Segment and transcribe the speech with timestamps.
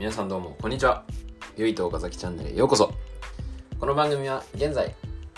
[0.00, 1.04] 皆さんどうもこんにちは。
[1.58, 2.90] ゆいと岡崎チャンネルへようこそ。
[3.78, 4.94] この番組は現在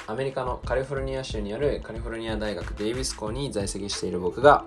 [0.07, 4.64] アメリカのカリフォルニア州にあるカリフォルニア大学デイビス校に在籍している僕が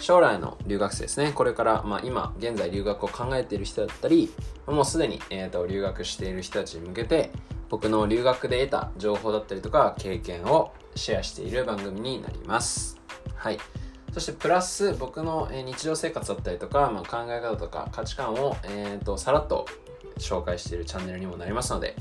[0.00, 1.32] 将来の留学生ですね。
[1.32, 4.30] これから、まあ、今現在留学を考えている人だったり
[4.66, 7.30] もうすでに、えーと、留学している人たちに向けて
[7.70, 13.00] 僕の留学で得た情報だったりとか経験をシェアしている番組になります。
[13.34, 13.58] はい。
[14.12, 19.66] そしてプラス僕の日常生活だったりとか、まあ、考え方とか価値観を、えーと、さらっと
[20.18, 21.96] 紹介しているチャンネルにもなりますので、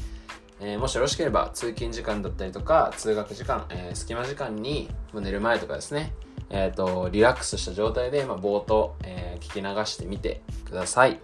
[0.60, 6.14] えー、もしよろしければ通勤時間だったりとか通学時間、えー、隙間時間に、寝る前とかですね、
[6.50, 11.20] えーと、リラックスした状態で、まあ、冒頭、えー、聞き流してみてください。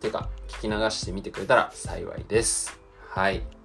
[0.00, 2.78] てか聞き流してみてくれたら幸いです。
[3.08, 3.61] はい。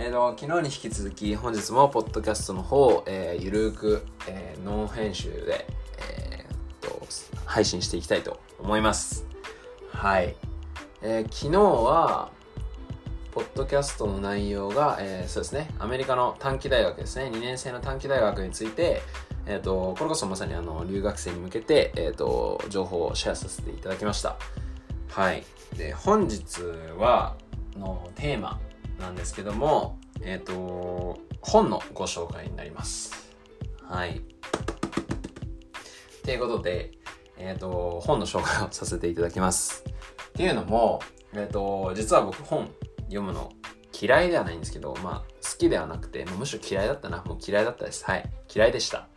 [0.00, 5.66] えーと、昨日に引き続き本日もポッドキャストの方、えー、ゆるく、えー、ノン編集で、
[6.30, 7.04] えー、と
[7.44, 9.26] 配信していきたいと思います。
[9.90, 10.36] はい、
[11.02, 12.30] えー、昨日は
[13.32, 15.68] ポッドキャストの内容が、えー、そうですね。
[15.80, 17.24] アメリカの短期大学ですね。
[17.24, 19.02] 2年生の短期大学について
[19.46, 24.36] えーと、これこそまさにあの留学生に向けて、えーと情報をシェアさせていただきました。
[25.10, 25.42] はい。
[25.76, 26.60] で本日
[26.96, 27.34] は
[27.76, 28.60] のテーマ。
[28.98, 33.30] なんですけども、えっ、ー、と、本のご紹介になります。
[33.84, 34.20] はい。
[36.24, 36.92] ということで、
[37.38, 39.84] えっ、ー、と、本の紹介をさせていただきます。
[40.28, 41.00] っていうのも、
[41.32, 42.68] えっ、ー、と、実は僕本
[43.04, 43.52] 読むの
[44.00, 47.22] 嫌いではないんですけど、まあ、好きではなくて、むしろ嫌いだったな。
[47.24, 48.04] もう嫌いだったです。
[48.04, 48.30] はい。
[48.54, 49.08] 嫌いでした。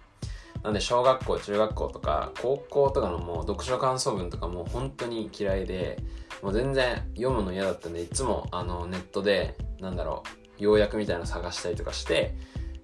[0.64, 5.98] なんで、小学校、中学校とか、高校とかのもう読書感想文とかもう本当に嫌いで、
[6.42, 10.30] もう全然読むの嫌だったんで、いつもあのネットで、なんだろう、
[10.60, 12.36] 要約みたいなの探したりとかして、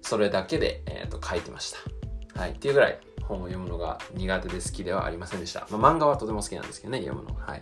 [0.02, 1.72] それだけで、えーと、書いてまし
[2.34, 2.40] た。
[2.40, 2.52] はい。
[2.52, 5.66] っていうぐらい本を読むのが苦手で好きではありませんでした。
[5.70, 7.34] まあ、漫画はとても好きなんですけどね、読むの。
[7.34, 7.60] はい。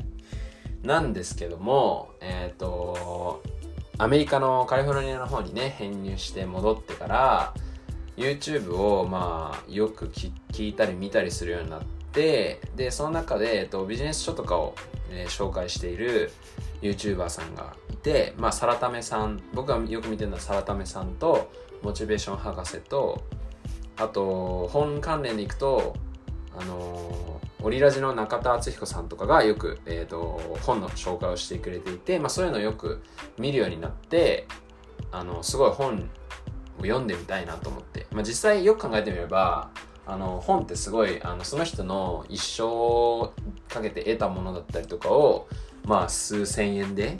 [0.82, 3.42] なんですけども、えっ、ー、と、
[3.98, 7.54] アメリカのカリフォルニアの方にね、編入して戻ってから、
[8.16, 14.74] YouTube をまあよく聞いたり見たりするようになってでその中で、えっと、ビジネス書とかを
[15.10, 16.32] え、紹介している
[16.82, 21.50] YouTuber さんがいて、まあ、サラタメさん僕がよく見てるのはサラタメさんと
[21.82, 23.22] モチベーション博士と
[23.96, 25.94] あと本関連でいくと
[26.58, 33.02] あのー、オリラジの中田敦彦さんとかがよく、えーと、本の紹介をしてくれていて、まあ、そういうのをよく
[33.38, 34.46] 見るようになって
[35.12, 36.08] あのすごい本
[36.78, 39.70] を読んでみたいなと思って、まあ、実際よく考えてみれば
[40.06, 43.32] あの本ってすごいあのその人の一生を
[43.68, 45.48] かけて得たものだったりとかを
[45.86, 47.18] まあ数千円で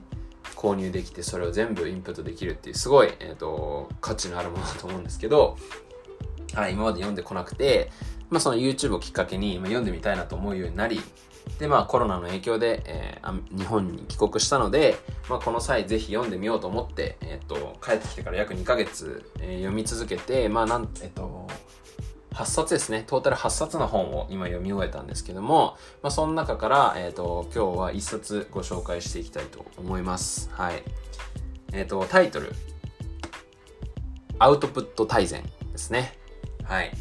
[0.54, 5.56] 購入できてそれを全部インプットできるっていうすごい、えーと、価値のあるものだと思うんですけど、
[6.54, 7.90] はい、今まで読んでこなくて、
[8.30, 11.00] まあ、その YouTube をきっかけに、まあ、読んでみたいなと思うようになり
[11.58, 14.96] でまあコロナの影響で、えー、日本に帰国したので、
[15.30, 21.45] まあ、この際ぜひ読んでみようと思って、えっ、ー、と帰ってきてから約2ヶ月、えー、読み続けてまあなんえっ、ー、と
[22.36, 23.02] 8冊ですね。
[23.06, 30.50] トータル8冊の本を今読み終えたんですけども、まあ、その中から、えっ、ー、と、今日は1冊ご紹介していきたいと思います。
[30.52, 30.82] はい。
[31.72, 32.52] えっ、ー、と、タイトル、
[34.38, 36.12] アウトプット大全ですね。
[36.64, 36.92] はい。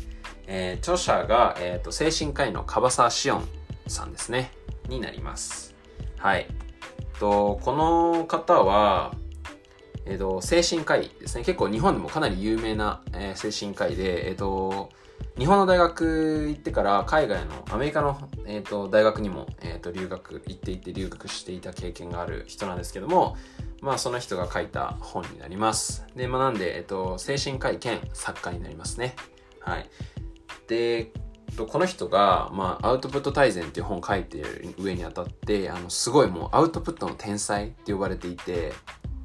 [0.47, 3.45] えー、著者が、えっ、と、精神科医の樺沢志音
[3.88, 4.51] さんですね。
[4.88, 5.75] になります。
[6.18, 6.47] はい。
[7.19, 9.13] と、この方は、
[10.05, 11.43] えっ、と、精神科医ですね。
[11.43, 14.89] 結構日本でもかなり有名な、えー、精神科医で、えっ、と、
[15.38, 23.35] 日本の大学行ってから海外のアメリカの、えーと、大学にも、えーと、留学行っていて留学していた経験がある人なんですけども
[23.81, 26.05] まあその人が書いた本になります。
[26.15, 29.15] でまあなんで、えーと、精神科医兼作家になりますね。
[29.59, 29.89] はい。
[30.67, 31.11] で
[31.57, 38.73] この人が、まあ、アウトプット大全っていう本を書いてる上にあたってあのすごいもうアウトプットの天才って呼ばれていて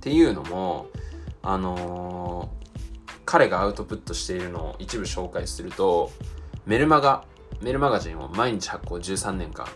[0.00, 0.87] っていうのも
[1.43, 2.50] あの
[3.31, 6.11] 彼がアウトプットしているのを一部紹介すると、
[6.67, 7.25] メルマガ、
[7.61, 9.69] メルマガジンを毎日発行13年間、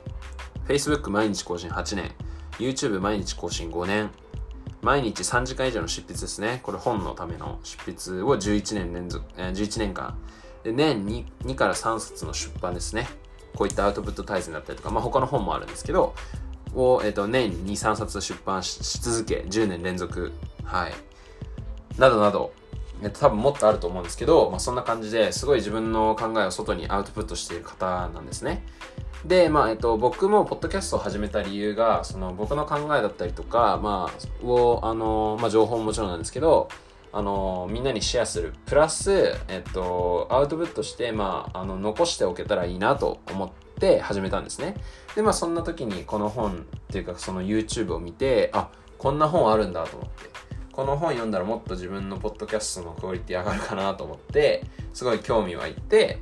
[0.67, 2.11] Facebook 毎日更新8年、
[2.59, 4.11] YouTube 毎日更新5年、
[4.83, 6.59] 毎日3時間以上の執筆ですね。
[6.65, 10.19] これ本のための執筆を11年連続、えー、11年間。
[10.65, 13.07] で、年 2, 2から3冊の出版ですね。
[13.55, 16.17] こういったアウトプット大全だったりとか、まあ他の本もあるんですけど、
[16.75, 20.33] を、え、ー、と、年に2、3冊出版し続け、10年連続、
[20.65, 20.93] はい。
[21.99, 22.53] などなど、
[23.03, 28.65] えっと、多分もっとあると思うんですけど、まあ、そんな感じですごい自分の考えを外にアウトプットしている方なんですね。
[29.25, 36.69] で、まあ、えっと、僕もポッドキャストを始めた理由が、その僕の考えだったりとか、まあ、を、あの、まあ、情報ももちろんなんですけど、
[37.13, 38.53] あの、みんなにシェアする。
[38.67, 44.77] プラス、えっと、アウトプットして、まあ、あの、残しておけたらいいなと思っって始めたんですね。
[45.17, 46.55] で、まあそんな時にこの本っ
[46.89, 50.31] ていうかその YouTube を見て、あ、こんな本あるんだと思って。
[50.73, 56.19] この本読んだらもっと自分のポッドキャストのクオリティ上がるかなと思って、すごい興味湧いて、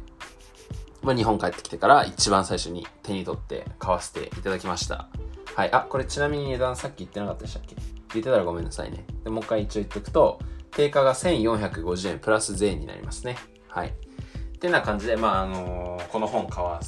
[1.00, 5.08] まあ、日本帰ってきてから一番最初に手に取って買わせていただきました。
[5.54, 5.72] はい。
[5.72, 7.76] あ、これちなみに値段さっき言ってなかったでしたっけ？
[7.76, 9.06] 言ってたらごめんなさいね。
[9.24, 10.38] で、もう一回一応言っておくと、
[10.72, 13.38] 定価が1450円プラス税になりますね。
[13.68, 13.88] はい。
[13.88, 16.78] ってな感じで、まあ、あのー、この本買わ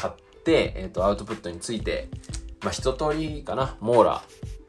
[0.00, 2.08] 買って、えっ、ー、と、アウトプットについて、
[2.62, 4.22] まあ、一通りかな、網羅、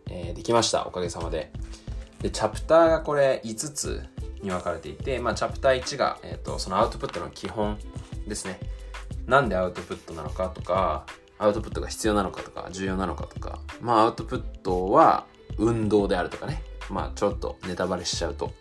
[0.09, 0.85] えー、できました。
[0.85, 1.51] おかげさまで。
[2.21, 4.03] で、チャプターがこれ5つ
[4.41, 7.77] に分かれていて、まあ、チャプター1が、えっ、と、そのアウトプットの基本
[8.27, 8.59] ですね。
[9.25, 11.05] なんでアウトプットなのかとか、
[11.39, 15.25] アウトプットが必要なのかとか、重要なのかとか、まあアウトプットは
[15.57, 18.51] 運動であるとかね、まあちょっとネタバレしちゃうと、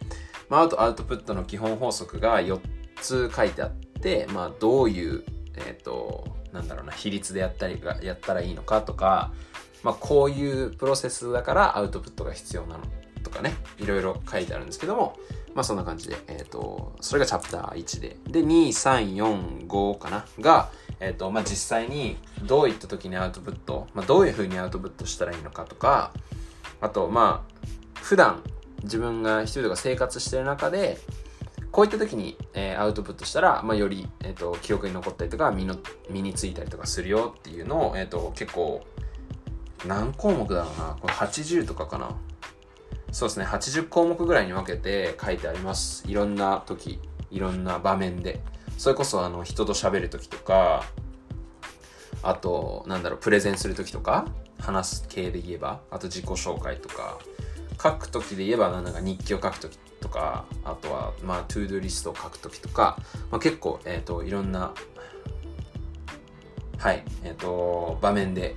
[0.49, 2.61] まああとアウトプットの基本法則が4
[3.01, 5.25] つ書いてあって、まあどういう、
[5.57, 9.33] えっ、ー、と、なんだろうな、比率でやったりが、やったらいいのかとか、
[9.83, 12.85] まあこういうプロセスだからアウトプットが必要なの
[13.23, 15.17] とかね、いろいろ書いてあるんですけども、
[15.55, 18.17] まあそんな感じで、えっ、ー、と、それがチャプター1で。
[18.27, 20.25] で、2、3、4、5かな？
[20.41, 20.71] が、
[21.01, 26.13] えっ、ー、と、まあ実際にどういった時にアウトプット、まあどういう風にアウトプットしたらいいのかとか、
[26.81, 28.43] あと、まあ、普段
[28.83, 30.99] 自分が一人とか生活してる中で、
[31.73, 35.77] こういった時に、えー、アウトプットしたら、まあ、より、えっ、ー、と、記憶に残ったりとか、身の、
[36.09, 38.85] 身についたりとかするよっていうのを、えっ、ー、と、結構、
[39.87, 40.97] 何項目だろうな。
[41.01, 42.17] これ80とかかな。
[43.13, 46.05] そうですね、80項目ぐらいに分けて書いてあります。
[46.09, 47.01] いろんな時、
[47.31, 48.41] いろんな場面で。
[48.77, 50.85] それこそ、あの、人と喋る時とか、
[52.23, 54.27] あと、なんだろう、プレゼンする時とか、
[54.59, 57.19] 話す系で言えば、あと自己紹介とか、
[57.83, 62.99] 書く時で言えば、なんか日記を書く時とか、あとは、まあ、 to-do リストを書く時とか、
[63.31, 64.75] まあ、結構、えっ、ー、と、いろんな、
[66.79, 68.55] はい、えっ、ー、と、場面で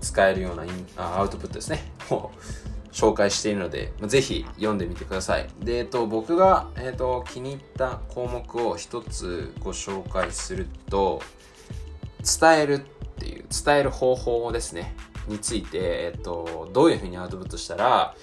[0.00, 1.92] 使えるようなインアウトプットですね。
[2.10, 2.30] を
[2.92, 5.48] 紹介しているので、まあぜひ読んでみてください。
[5.60, 11.20] で、えっと、僕が、えっと、気に入った項目を一つご紹介すると、
[12.40, 12.78] 伝えるっ
[13.18, 14.96] ていう、伝える方法ですね、
[15.28, 18.14] について、えっと、どういうふうにアウトプットしたら、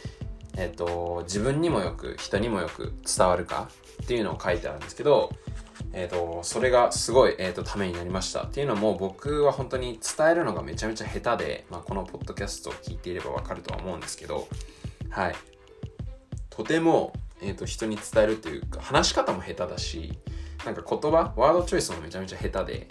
[0.56, 3.70] えっと、自分にもよく、人にもよく伝わるか
[4.04, 5.32] っていうのを書いてあるんですけど、
[5.94, 8.44] えっ、と、それがすごい、えっ、と、ためになりました。
[8.44, 14.48] っていうのも、僕は本当に伝えるのがめちゃめちゃ下手で、まあ、このポッドキャストを聞いていればわかるとは思うんですけど、
[15.10, 15.36] はい。
[16.50, 20.18] とても、えっ、と、人に伝えるというか、話し方も下手だし、
[20.66, 22.88] なんか言葉、ワードチョイスもめちゃめちゃ下手で、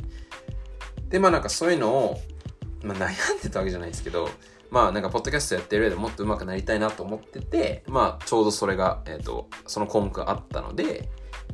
[1.08, 2.20] で、まあなんかそういうのを、
[2.82, 4.28] まあ悩んでたわけじゃないですけど、
[4.72, 11.10] まあなんかポッドキャストやってる上でもっと上手くなりたいなと思ってて、まあちょうどそれが、えっ、と、その項目があったので、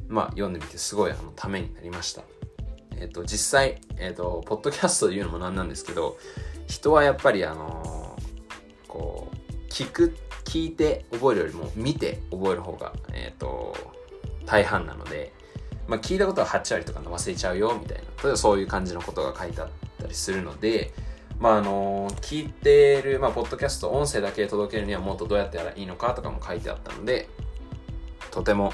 [0.06, 2.22] まあ、読んでみてすごいあのためになりました。
[2.96, 6.16] えっ、と、実際、えっ、と、ポッドキャストで言うのもなんなんですけど、
[6.68, 8.16] 人はやっぱりあの、
[8.86, 13.76] こう、聞く、聞いて覚えるよりも見て覚える方が、えっ、と、
[14.46, 15.32] 大半なので、
[15.88, 19.68] まあ、聞いたことは8割とか忘れちゃうよみたいな、例えばそういう感じのことが書いてあっ
[20.00, 20.92] たりするので、
[21.40, 27.28] まああの聞いてる、まあ、ポッドキャスト、音声だけ届けるにはもっとどうやってやらいいのかとかも書いてあったので、
[28.30, 28.72] とても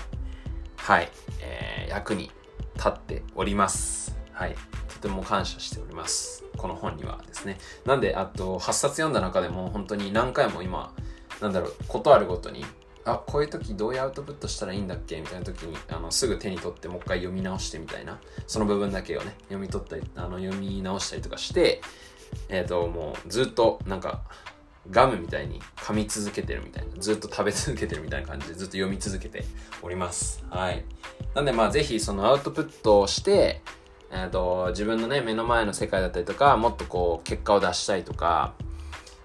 [0.77, 1.09] はい、
[1.41, 2.31] えー、役に
[2.77, 4.17] 立っております。
[4.33, 4.55] はい。
[4.89, 6.45] とても感謝しております。
[6.57, 7.59] この本にはですね。
[7.87, 10.93] なんで、あと、8冊読んだ中でも本当に何回も今、
[11.41, 12.65] なんだろう、ことあるごとに、
[13.05, 15.21] あ、こういう時どういうアウトプットしたらいいんだっけ？
[15.21, 21.81] みたいな時に、あの、すぐ手に取ってもう一回読み直してみたいな、その部分だけをね、読み取ったり、あの、読み直したりとかして、
[22.49, 24.23] えっ、ー、と、もうずっとなんか、
[24.91, 29.45] ガムみたいに噛み続けてるみたいな、ずっと食べ続けてるみたいな感じでずっと読み続けて
[29.83, 30.45] おります。
[30.51, 30.85] はい。
[31.35, 33.63] なんでまあぜひそのアウトプットをして、
[34.11, 38.55] えーと、自分のね、目の前の世界だったりとか、もっとこう結果を出したいとか、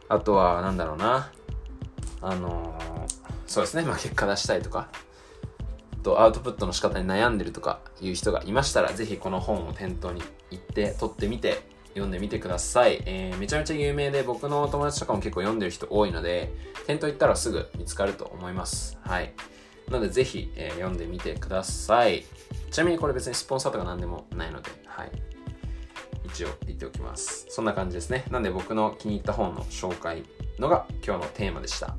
[0.07, 1.31] あとはなんだろうな、
[2.21, 3.13] あのー、
[3.45, 4.89] そうですね、まあ結果出したいとか、
[6.03, 13.01] とアウトプットの仕方に悩んでるとかいう人がいましたら、ぜひこの本を店頭に行って取ってみて読んでみてください。
[13.05, 16.53] えー、めちゃめちゃ有名で僕の友達とかも結構読んでる人多いので、
[16.87, 18.97] 店頭行ったらすぐ見つかると思います。
[19.01, 19.33] はい。
[19.89, 22.25] なのでぜひ、えー、読んでみてください。
[22.71, 25.11] ちなみにこれ別にスポンサーとか何でもないので、はい。
[26.25, 27.47] 一応言っておきます。
[27.49, 28.25] そんな感じですね。
[28.29, 30.23] なんで僕の気に入った本の紹介
[30.59, 31.95] のが今日のテーマでした。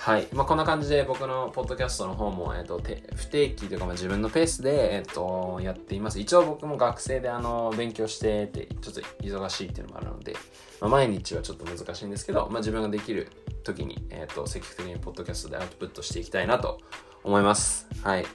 [0.00, 0.28] はい。
[0.32, 2.80] まあ、こんな感じで僕のポッドキャストの方も、えっ、ー、と、
[3.16, 6.20] 不定期というか、まあ、自分のペースで、えっ、ー、と、やっています。
[6.20, 10.36] 一応僕も学生で、あの、勉強してて、ちょっと忙しいっていうのもあるので、
[10.80, 13.28] まあ、毎日はちょっと難しいんですけど、まあ、自分ができる
[13.64, 16.80] 時に、えっ、ー、と、積極的にポッドキャストでアウトプットしていきたいなと
[17.24, 17.88] 思います。
[18.04, 18.26] はい。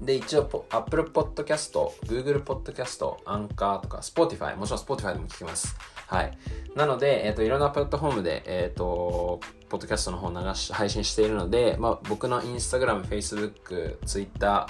[0.00, 1.72] で、一応、Apple Podcast、
[2.06, 5.76] Google Podcast、Anchor とか、Spotify、もちろん Spotify でも聞きます。
[6.06, 6.38] はい。
[6.74, 9.40] なので、えっ、と、いろんなプラットフォームで、えっ、と、
[9.74, 14.68] ポッドキャストの方流し、配信しているので、まあ、僕の Instagram、Facebook、Twitter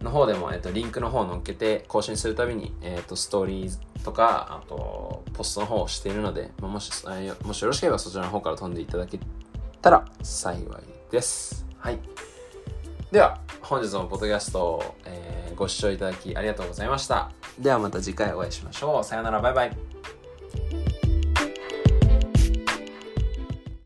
[0.00, 6.90] の方でも、えっ、と、リンクの方を載っけて更新するたびに、えっ、と、ストーリーズとか、あと、ポストの方をしているので、まあ、もし、
[7.44, 9.20] もしよろしければそちらの方から飛んでいただけ
[9.82, 10.66] たら幸い
[11.10, 11.66] です。
[11.76, 11.98] はい。
[13.12, 17.30] では、本日のポッドキャストを、えー、ご視聴いただきありがとうございました。
[17.58, 19.04] ではまた次回お会いしましょう。
[19.04, 20.87] さよなら、バイバイ。